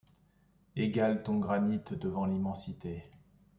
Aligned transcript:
Égalent 0.75 1.21
ton 1.21 1.37
granit 1.37 1.83
devant 1.91 2.25
l’immensité. 2.25 3.03